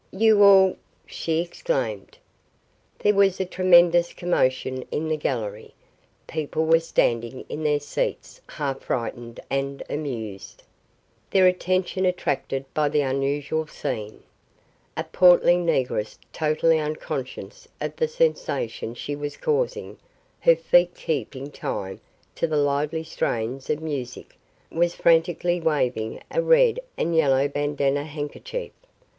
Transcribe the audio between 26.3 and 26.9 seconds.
a red